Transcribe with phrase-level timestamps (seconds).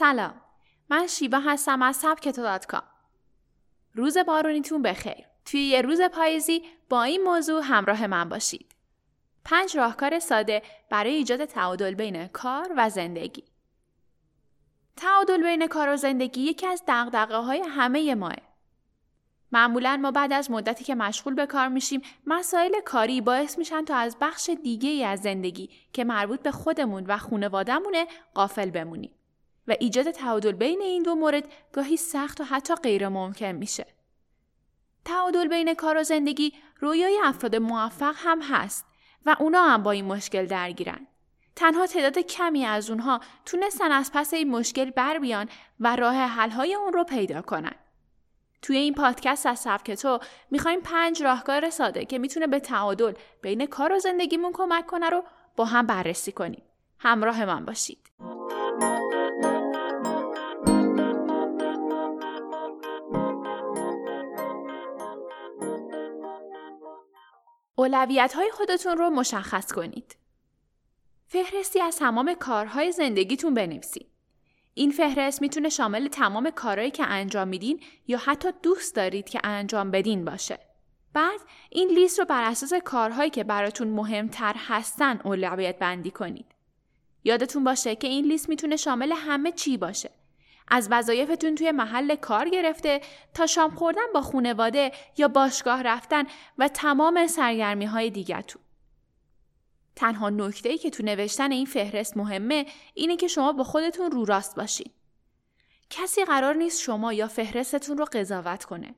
[0.00, 0.34] سلام.
[0.90, 2.58] من شیبا هستم از سبکتو
[3.94, 5.26] روز بارونیتون بخیر.
[5.44, 8.74] توی یه روز پاییزی با این موضوع همراه من باشید.
[9.44, 13.44] پنج راهکار ساده برای ایجاد تعادل بین کار و زندگی.
[14.96, 18.36] تعادل بین کار و زندگی یکی از دقدقه های همه ماه.
[19.52, 23.96] معمولا ما بعد از مدتی که مشغول به کار میشیم مسائل کاری باعث میشن تا
[23.96, 29.19] از بخش دیگه ای از زندگی که مربوط به خودمون و خونوادمونه قافل بمونیم.
[29.70, 33.86] و ایجاد تعادل بین این دو مورد گاهی سخت و حتی غیر ممکن میشه.
[35.04, 38.86] تعادل بین کار و زندگی رویای افراد موفق هم هست
[39.26, 41.06] و اونا هم با این مشکل درگیرن.
[41.56, 45.48] تنها تعداد کمی از اونها تونستن از پس این مشکل بر بیان
[45.80, 47.74] و راه حلهای اون رو پیدا کنن.
[48.62, 50.18] توی این پادکست از سبک تو
[50.50, 55.24] می‌خوایم پنج راهکار ساده که می‌تونه به تعادل بین کار و زندگیمون کمک کنه رو
[55.56, 56.62] با هم بررسی کنیم.
[56.98, 58.10] همراه من باشید.
[67.80, 70.16] اولویت های خودتون رو مشخص کنید.
[71.26, 74.06] فهرستی از تمام کارهای زندگیتون بنویسید.
[74.74, 79.90] این فهرست می‌تونه شامل تمام کارهایی که انجام میدین یا حتی دوست دارید که انجام
[79.90, 80.58] بدین باشه.
[81.12, 86.46] بعد این لیست رو بر اساس کارهایی که براتون مهمتر هستن اولویت بندی کنید.
[87.24, 90.10] یادتون باشه که این لیست می‌تونه شامل همه چی باشه.
[90.70, 93.00] از وظایفتون توی محل کار گرفته
[93.34, 96.24] تا شام خوردن با خونواده یا باشگاه رفتن
[96.58, 98.62] و تمام سرگرمی های دیگتون.
[99.96, 104.24] تنها نکته ای که تو نوشتن این فهرست مهمه اینه که شما با خودتون رو
[104.24, 104.92] راست باشین.
[105.90, 108.94] کسی قرار نیست شما یا فهرستتون رو قضاوت کنه.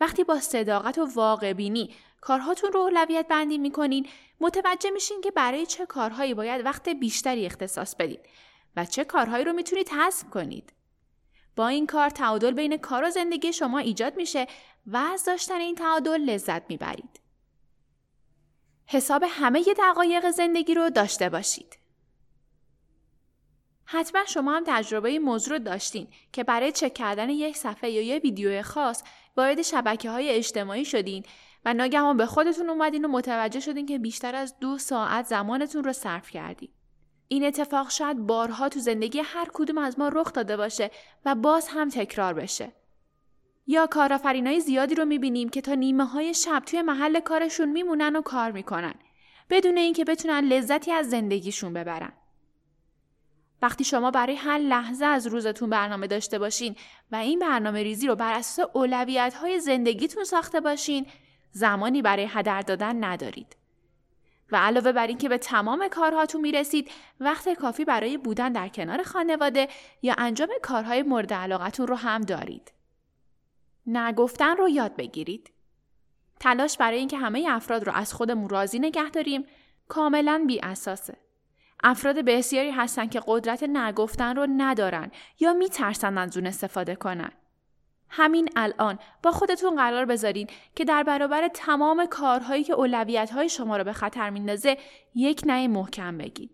[0.00, 4.06] وقتی با صداقت و واقع بینی کارهاتون رو اولویت بندی می‌کنین
[4.40, 8.20] متوجه میشین که برای چه کارهایی باید وقت بیشتری اختصاص بدید
[8.76, 10.72] و چه کارهایی رو می‌تونید حذف کنید.
[11.56, 14.46] با این کار تعادل بین کار و زندگی شما ایجاد میشه
[14.86, 17.20] و از داشتن این تعادل لذت می‌برید.
[18.86, 21.78] حساب همه دقایق زندگی رو داشته باشید.
[23.84, 28.02] حتما شما هم تجربه این موضوع رو داشتین که برای چک کردن یک صفحه یا
[28.02, 29.02] یک ویدیو خاص
[29.36, 31.24] وارد شبکه های اجتماعی شدین
[31.64, 35.92] و ناگهان به خودتون اومدین و متوجه شدین که بیشتر از دو ساعت زمانتون رو
[35.92, 36.70] صرف کردین.
[37.32, 40.90] این اتفاق شاید بارها تو زندگی هر کدوم از ما رخ داده باشه
[41.24, 42.72] و باز هم تکرار بشه.
[43.66, 48.22] یا کارآفرینای زیادی رو می‌بینیم که تا نیمه های شب توی محل کارشون میمونن و
[48.22, 48.94] کار می‌کنن
[49.50, 52.12] بدون اینکه بتونن لذتی از زندگیشون ببرن.
[53.62, 56.76] وقتی شما برای هر لحظه از روزتون برنامه داشته باشین
[57.12, 61.06] و این برنامه ریزی رو بر اساس اولویت های زندگیتون ساخته باشین
[61.52, 63.61] زمانی برای هدر دادن ندارید.
[64.52, 66.90] و علاوه بر اینکه به تمام کارهاتون می‌رسید
[67.20, 69.68] وقت کافی برای بودن در کنار خانواده
[70.02, 72.72] یا انجام کارهای مورد علاقتون رو هم دارید.
[73.86, 75.50] نگفتن رو یاد بگیرید.
[76.40, 79.44] تلاش برای اینکه همه افراد رو از خودمون راضی نگه داریم
[79.88, 81.16] کاملا بی اساسه.
[81.84, 87.32] افراد بسیاری هستن که قدرت نگفتن رو ندارن یا میترسن از اون استفاده کنن.
[88.14, 90.46] همین الان با خودتون قرار بذارین
[90.76, 94.76] که در برابر تمام کارهایی که اولویت های شما رو به خطر میندازه
[95.14, 96.50] یک نه محکم بگید.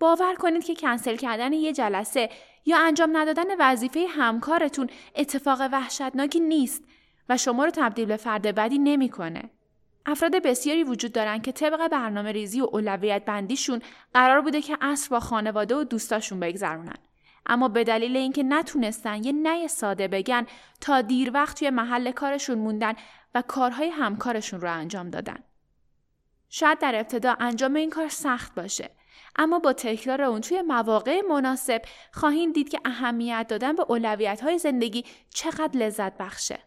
[0.00, 2.28] باور کنید که کنسل کردن یه جلسه
[2.66, 6.84] یا انجام ندادن وظیفه همکارتون اتفاق وحشتناکی نیست
[7.28, 9.50] و شما رو تبدیل به فرد بدی نمی‌کنه.
[10.06, 13.82] افراد بسیاری وجود دارن که طبق برنامه ریزی و اولویت بندیشون
[14.14, 16.98] قرار بوده که عصر با خانواده و دوستاشون بگذرونن.
[17.46, 20.46] اما به دلیل اینکه نتونستن یه نه ساده بگن
[20.80, 22.94] تا دیر وقت توی محل کارشون موندن
[23.34, 25.38] و کارهای همکارشون رو انجام دادن.
[26.48, 28.90] شاید در ابتدا انجام این کار سخت باشه
[29.36, 31.82] اما با تکرار اون توی مواقع مناسب
[32.12, 36.58] خواهید دید که اهمیت دادن به اولویت های زندگی چقدر لذت بخشه.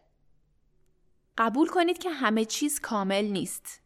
[1.38, 3.82] قبول کنید که همه چیز کامل نیست.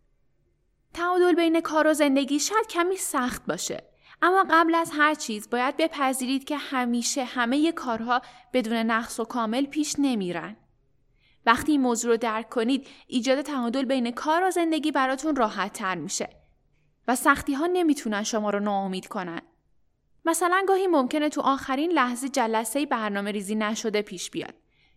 [0.94, 3.89] تعادل بین کار و زندگی شاید کمی سخت باشه
[4.22, 9.66] اما قبل از هر چیز باید بپذیرید که همیشه همه کارها بدون نقص و کامل
[9.66, 10.56] پیش نمیرن.
[11.46, 15.94] وقتی این موضوع رو درک کنید ایجاد تعادل بین کار و زندگی براتون راحت تر
[15.94, 16.28] میشه
[17.08, 19.42] و سختی ها نمی‌تونن شما رو ناامید کنن.
[20.24, 24.54] مثلا گاهی ممکنه تو آخرین لحظه جلسه برنامه ریزی نشده پیش بیاد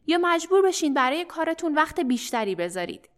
[0.07, 3.09] یا مجبور بشین برای کارتون وقت بیشتری بذارید.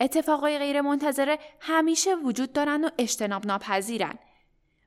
[0.00, 4.18] اتفاقای غیر منتظره همیشه وجود دارن و اجتناب ناپذیرن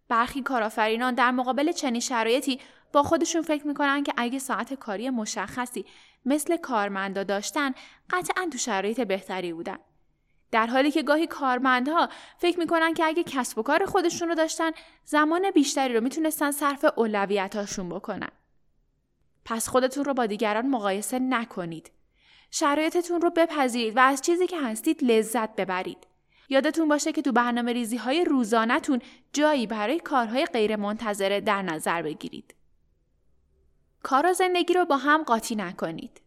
[0.10, 2.60] برخی کارآفرینان در مقابل چنین شرایطی
[2.94, 5.86] با خودشون فکر می‌کنن که اگه ساعت کاری مشخصی
[6.26, 7.74] مثل کارمندا داشتن
[8.10, 9.78] قطعا تو شرایط بهتری بودن.
[10.52, 14.72] در حالی که گاهی کارمندها فکر می‌کنن که اگه کسب و کار خودشون رو داشتن
[15.04, 18.32] زمان بیشتری رو می‌تونستن صرف اولویتاشون بکنن.
[19.46, 21.92] پس خودتون رو با دیگران مقایسه نکنید.
[22.52, 26.07] شرایطتون رو بپذیرید و از چیزی که هستید لذت ببرید.
[26.50, 29.02] یادتون باشه که تو برنامه ریزی های روزانتون
[29.34, 32.56] جایی برای کارهای غیر منتظره در نظر بگیرید.
[34.04, 36.22] کار و زندگی رو با هم قاطی نکنید.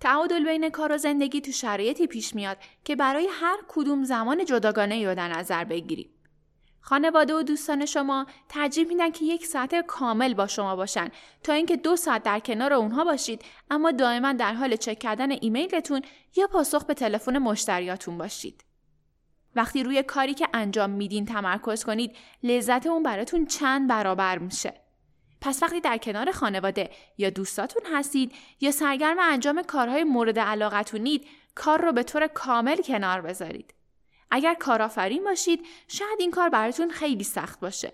[0.00, 5.08] تعادل بین کار و زندگی تو شرایطی پیش میاد که برای هر کدوم زمان جداگانه
[5.08, 6.10] رو در نظر بگیریم.
[6.80, 11.08] خانواده و دوستان شما ترجیح میدن که یک ساعت کامل با شما باشن
[11.42, 16.02] تا اینکه دو ساعت در کنار اونها باشید اما دائما در حال چک کردن ایمیلتون
[16.36, 18.64] یا پاسخ به تلفن مشتریاتون باشید.
[19.56, 24.74] وقتی روی کاری که انجام میدین تمرکز کنید لذت اون براتون چند برابر میشه.
[25.40, 31.80] پس وقتی در کنار خانواده یا دوستاتون هستید یا سرگرم انجام کارهای مورد علاقتونید کار
[31.80, 33.74] رو به طور کامل کنار بذارید.
[34.30, 37.92] اگر کارآفرین باشید شاید این کار براتون خیلی سخت باشه.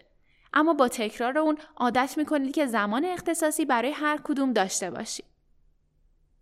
[0.53, 5.25] اما با تکرار اون عادت می‌کنید که زمان اختصاصی برای هر کدوم داشته باشید.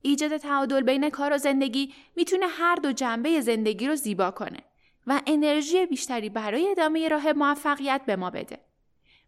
[0.03, 4.59] ایجاد تعادل بین کار و زندگی می‌تونه هر دو جنبه زندگی رو زیبا کنه
[5.07, 8.59] و انرژی بیشتری برای ادامه راه موفقیت به ما بده.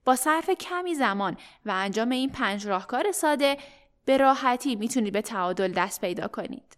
[0.05, 1.37] با صرف کمی زمان
[1.67, 3.59] و انجام این پنج راهکار ساده
[4.05, 6.77] به راحتی می‌تونید به تعادل دست پیدا کنید.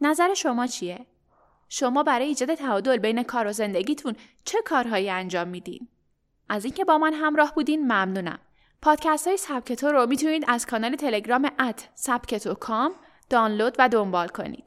[0.00, 1.06] نظر شما چیه؟
[1.68, 5.88] شما برای ایجاد تعادل بین کار و زندگیتون چه کارهایی انجام میدین؟
[6.48, 8.38] از اینکه با من همراه بودین ممنونم.
[8.82, 12.92] پادکست های سبکتو رو می‌تونید از کانال تلگرام ات سبکتو کام
[13.30, 14.64] دانلود و دنبال کنید.